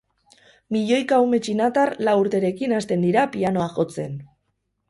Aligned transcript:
Milioika 0.75 1.19
ume 1.25 1.39
txinatar 1.47 1.93
lau 2.09 2.17
urterekin 2.23 2.75
hasten 2.79 3.07
dira 3.09 3.27
pianoa 3.37 3.69
jotzen. 3.77 4.19